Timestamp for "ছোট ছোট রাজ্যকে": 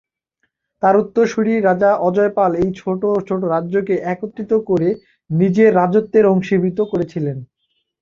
2.77-3.95